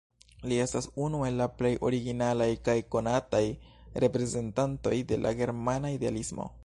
Li 0.51 0.55
estas 0.61 0.87
unu 1.07 1.19
el 1.27 1.35
la 1.41 1.47
plej 1.59 1.71
originalaj 1.89 2.47
kaj 2.69 2.75
konataj 2.95 3.43
reprezentantoj 4.05 4.97
de 5.13 5.21
la 5.27 5.35
germana 5.43 5.97
idealismo. 5.99 6.51